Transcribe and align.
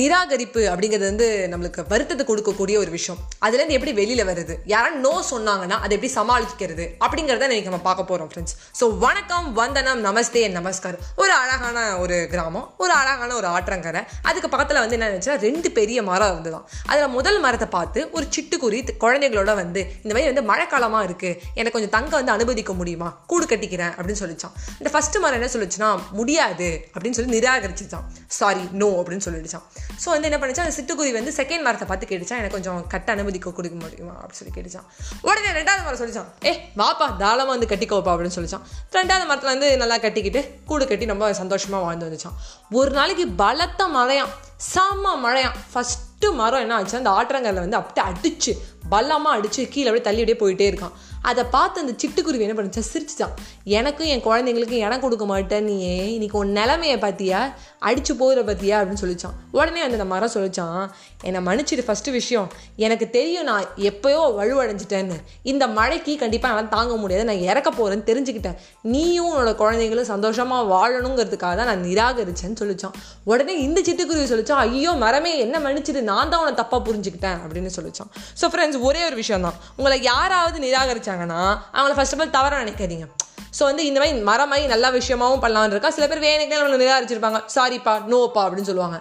நிராகரிப்பு 0.00 0.60
அப்படிங்கிறது 0.72 1.06
வந்து 1.10 1.26
நம்மளுக்கு 1.52 1.80
வருத்தத்தை 1.90 2.24
கொடுக்கக்கூடிய 2.28 2.76
ஒரு 2.82 2.90
விஷயம். 2.94 3.18
அதுலேருந்து 3.44 3.76
எப்படி 3.78 3.92
வெளியில் 3.98 4.22
வருது? 4.28 4.54
யாரும் 4.72 5.00
நோ 5.06 5.12
சொன்னாங்கன்னா 5.30 5.76
அதை 5.84 5.92
எப்படி 5.96 6.10
சமாளிக்கிறது? 6.18 6.84
அப்படிங்கிறத 7.04 7.46
இன்றைக்கி 7.48 7.70
நம்ம 7.70 7.80
பார்க்க 7.88 8.10
போகிறோம் 8.10 8.30
ஃப்ரெண்ட்ஸ் 8.30 8.54
ஸோ 8.78 8.84
வணக்கம் 9.04 9.48
வந்தனம் 9.58 10.00
நமஸ்தே 10.06 10.44
நமஸ்கார். 10.58 10.96
ஒரு 11.22 11.32
அழகான 11.40 11.78
ஒரு 12.04 12.16
கிராமம் 12.34 12.66
ஒரு 12.84 12.94
அழகான 13.00 13.30
ஒரு 13.40 13.48
ஆற்றங்கரை. 13.56 14.02
அதுக்கு 14.30 14.50
பக்கத்தில் 14.54 14.80
வந்து 14.82 14.96
என்ன 14.98 15.10
நினச்சா 15.14 15.36
ரெண்டு 15.46 15.70
பெரிய 15.78 15.98
மரம் 16.10 16.32
இருந்துதான். 16.34 16.64
அதில் 16.90 17.12
முதல் 17.16 17.40
மரத்தை 17.46 17.68
பார்த்து 17.76 18.00
ஒரு 18.16 18.26
சிட்டுக்குருவி 18.36 18.96
குழந்தைகளோட 19.04 19.54
வந்து 19.62 19.82
இந்த 20.04 20.12
மாதிரி 20.14 20.32
வந்து 20.32 20.46
மழைக்காலமாக 20.52 21.08
இருக்குது 21.10 21.36
எனக்கு 21.58 21.76
கொஞ்சம் 21.78 21.94
தங்க 21.98 22.12
வந்து 22.20 22.34
அனுமதிக்க 22.36 22.72
முடியுமா? 22.80 23.10
கூடு 23.32 23.46
கட்டிக்கிறேன் 23.52 23.94
அப்படின்னு 23.98 24.22
சொல்லிச்சான். 24.24 24.56
இந்த 24.80 24.92
ஃபஸ்ட்டு 24.96 25.24
மரம் 25.26 25.38
என்ன 25.42 25.50
சொல்லிச்சுன்னா 25.56 25.92
முடியாது 26.20 26.70
அப்படின்னு 26.94 27.18
சொல்லி 27.20 27.36
நிராகரிச்சுச்சான் 27.38 28.08
சாரி 28.40 28.66
நோ 28.82 28.90
அப்படின்னு 29.02 29.26
சொல்லிடுச்சான். 29.28 29.66
ஸோ 30.02 30.08
வந்து 30.14 30.28
என்ன 30.28 30.38
பண்ணுச்சு 30.40 30.62
அந்த 30.64 30.74
சிட்டுக்குருவி 30.78 31.14
வந்து 31.18 31.32
செகண்ட் 31.38 31.64
மரத்தை 31.66 31.86
பார்த்து 31.90 32.08
கேட்டுச்சான். 32.10 32.40
எனக்கு 32.42 32.56
கொஞ்சம் 32.58 32.78
கட்ட 32.94 33.08
அனுமதிக்க 33.16 33.52
கொடுக்க 33.58 33.76
முடியுமா 33.82 34.14
அப்படின்னு 34.20 34.40
சொல்லி 34.40 34.54
கேட்டுச்சான். 34.56 34.86
உடனே 35.28 35.50
ரெண்டாவது 35.58 35.84
மரம் 35.86 36.00
சொல்லிச்சான். 36.02 36.30
ஏ 36.48 36.52
வாப்பா 36.82 37.08
தாராளமாக 37.22 37.54
வந்து 37.54 37.70
கட்டிக்கோப்பா 37.72 38.12
அப்படின்னு 38.14 38.36
சொல்லிச்சான். 38.38 38.64
ரெண்டாவது 38.98 39.26
மரத்தில் 39.30 39.52
வந்து 39.54 39.70
நல்லா 39.82 39.98
கட்டிக்கிட்டு 40.06 40.42
கூடு 40.70 40.86
கட்டி 40.92 41.12
ரொம்ப 41.12 41.32
சந்தோஷமாக 41.42 41.84
வாழ்ந்து 41.86 42.08
வந்துச்சான். 42.08 42.38
ஒரு 42.80 42.92
நாளைக்கு 42.98 43.26
பலத்த 43.42 43.88
மழையாம். 43.98 44.32
செம்ம 44.74 45.14
மழையாம். 45.26 45.56
ஃபஸ்ட்டு 45.72 46.28
மரம் 46.40 46.62
என்ன 46.64 46.74
ஆச்சு 46.74 47.00
அந்த 47.02 47.12
ஆற்றங்கரில் 47.20 47.64
வந்து 47.64 47.78
அப்படியே 47.80 48.04
அடிச்சு 48.10 48.52
பலமாக 48.92 49.36
அடிச்சு 49.36 49.60
கீழே 49.74 49.88
அப்படியே 49.90 50.06
தள்ளி 50.08 50.22
அப்படியே 50.22 50.40
போயிட்டே 50.42 50.66
இருக்கான். 50.72 50.94
அதை 51.30 51.42
பார்த்து 51.54 51.82
அந்த 51.82 51.92
சிட்டுக்குருவி 52.02 52.44
என்ன 52.46 52.56
பண்ணுச்சா? 52.58 52.82
சிரிச்சுச்சான் 52.92 53.34
எனக்கும் 53.78 54.08
என் 54.12 54.24
குழந்தைங்களுக்கும் 54.28 54.82
இடம் 54.86 55.02
கொடுக்க 55.04 55.24
மாட்டேன் 55.32 55.64
நீ 55.68 55.76
இன்னைக்கு 56.16 56.38
உன் 56.40 56.52
நிலமையை 56.58 56.96
பார்த்தியா? 57.04 57.40
அடிச்சு 57.88 58.12
போகிற 58.20 58.40
பார்த்தியா? 58.48 58.76
அப்படின்னு 58.80 59.02
சொல்லிச்சான். 59.04 59.36
உடனே 59.58 59.80
அந்த 59.86 60.06
மரம் 60.12 60.32
சொல்லிச்சான் 60.36 60.80
என்னை 61.28 61.40
மன்னிச்சிட்டு 61.48 61.84
ஃபஸ்ட்டு 61.88 62.14
விஷயம். 62.18 62.48
எனக்கு 62.84 63.06
தெரியும் 63.16 63.46
நான் 63.50 63.66
எப்பயோ 63.90 64.22
வலுவடைஞ்சிட்டேன்னு. 64.38 65.16
இந்த 65.52 65.64
மழைக்கு 65.78 66.12
கண்டிப்பாக 66.22 66.52
என்னால் 66.54 66.72
தாங்க 66.76 66.96
முடியாது. 67.02 67.26
நான் 67.30 67.44
இறக்க 67.50 67.68
போகிறேன்னு 67.78 68.06
தெரிஞ்சுக்கிட்டேன். 68.10 68.56
நீயும் 68.94 69.28
உன்னோட 69.30 69.52
குழந்தைங்களும் 69.62 70.10
சந்தோஷமாக 70.12 70.68
வாழணுங்கிறதுக்காக 70.74 71.54
தான் 71.60 71.70
நான் 71.72 71.84
நிராகரிச்சேன்னு 71.88 72.60
சொல்லிச்சான். 72.62 72.96
உடனே 73.32 73.56
இந்த 73.66 73.78
சிட்டுக்குருவி 73.90 74.26
சொல்லிச்சான் 74.32 74.62
ஐயோ 74.66 74.94
மரமே 75.04 75.34
என்ன 75.46 75.58
மன்னிச்சிட்டு 75.66 76.02
நான் 76.10 76.32
தான் 76.34 76.42
உன்னை 76.44 76.56
தப்பாக 76.62 76.82
புரிஞ்சுக்கிட்டேன். 76.88 77.38
அப்படின்னு 77.44 77.72
சொல்லிச்சான். 77.78 78.12
ஸோ 78.42 78.44
ஃப்ரெண்ட்ஸ் 78.54 78.80
ஒரே 78.88 79.02
ஒரு 79.10 79.18
விஷயம் 79.22 79.46
தான் 79.48 79.58
உங்களை 79.76 79.98
யாராவது 80.12 80.58
நிராகரிச்சாங்கன்னா 81.12 81.42
அவங்கள 81.76 81.98
ஃபர்ஸ்ட் 81.98 82.16
ஆஃப் 82.16 82.24
ஆல் 82.24 82.36
தவறாக 82.38 82.64
நினைக்காதீங்க. 82.64 83.08
ஸோ 83.56 83.62
வந்து 83.68 83.82
இந்த 83.86 83.98
மாதிரி 84.00 84.20
மரம் 84.28 84.50
மாதிரி 84.50 84.66
நல்ல 84.72 84.86
விஷயமாவும் 84.90 85.42
பண்ணலாம்னு 85.42 85.74
இருக்கா? 85.74 85.88
சில 85.96 86.04
பேர் 86.10 86.22
வேணுக்கே 86.26 86.58
நம்மளை 86.58 86.78
நிராகரிச்சிருப்பாங்க. 86.82 87.38
சாரிப்பா 87.54 87.92
நோப்பா 88.12 88.42
அப்படின்னு 88.44 88.68
சொல்லுவாங்க. 88.68 88.98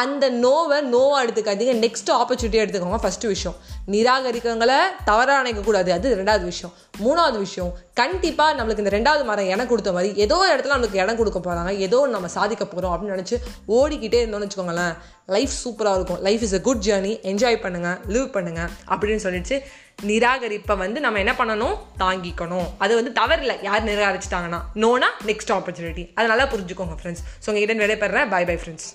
அந்த 0.00 0.24
நோவை 0.42 0.78
நோவாக 0.94 1.22
எடுத்துக்காதீங்க. 1.24 1.74
நெக்ஸ்ட் 1.84 2.10
ஆப்பர்ச்சுனிட்டி 2.16 2.58
எடுத்துக்கோங்க 2.62 2.98
ஃபஸ்ட்டு 3.04 3.30
விஷயம். 3.34 3.56
நிராகரிக்கவங்களை 3.94 4.78
தவறாக 5.08 5.38
நினைக்கக்கூடாது. 5.42 5.90
அது 5.96 6.12
ரெண்டாவது 6.20 6.44
விஷயம். 6.52 6.74
மூணாவது 7.04 7.38
விஷயம் 7.46 7.70
கண்டிப்பாக 8.00 8.52
நம்மளுக்கு 8.58 8.84
இந்த 8.84 8.92
ரெண்டாவது 8.96 9.24
மரம் 9.30 9.48
இடம் 9.54 9.70
கொடுத்த 9.72 9.92
மாதிரி 9.96 10.10
ஏதோ 10.24 10.36
ஒரு 10.42 10.50
இடத்துல 10.54 10.74
நம்மளுக்கு 10.74 11.00
இடம் 11.04 11.18
கொடுக்க 11.20 11.38
போகிறாங்க 11.38 11.72
ஏதோ 11.86 11.98
ஒன்று 12.02 12.16
நம்ம 12.16 12.30
சாதிக்க 12.36 12.64
போகிறோம் 12.64 12.92
அப்படின்னு 12.94 13.16
நினச்சி 13.16 13.36
ஓடிக்கிட்டே 13.78 14.20
இருந்தோம்னு 14.24 14.46
வச்சுக்கோங்களேன். 14.46 14.94
லைஃப் 15.36 15.54
சூப்பராக 15.64 15.98
இருக்கும். 15.98 16.20
Life 16.28 16.44
is 16.48 16.56
a 16.58 16.62
good 16.68 16.84
journey 16.88 17.14
enjoy 17.32 17.58
பண்ணுங்கள் 17.64 17.98
லிவ் 18.14 18.28
பண்ணுங்கள் 18.36 18.70
அப்படின்னு 18.92 19.24
சொல்லிட்டு 19.26 19.58
நிராகரிப்பை 20.02 20.76
வந்து 20.76 21.00
நம்ம 21.00 21.18
என்ன 21.18 21.34
பண்ணணும்? 21.38 21.76
தாங்கிக்கணும். 21.98 22.66
அது 22.78 22.94
வந்து 22.94 23.12
தவறில்லை. 23.22 23.56
யார் 23.62 23.84
நிராகரிச்சிட்டாங்கன்னா? 23.84 24.60
நோனா 24.74 25.10
நெக்ஸ்ட் 25.26 25.52
ஆப்பர்ச்சுனிட்டி 25.52 26.12
அதனால 26.14 26.44
புரிஞ்சுக்கோங்க 26.44 26.96
ஃப்ரெண்ட்ஸ் 27.02 27.24
ஸோ 27.46 27.50
உங்ககிட்ட 27.52 27.86
விடைபெறேன். 27.86 28.28
By 28.28 28.44
bye 28.44 28.56
friends 28.56 28.88